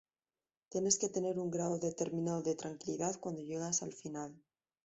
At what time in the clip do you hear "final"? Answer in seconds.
3.93-4.33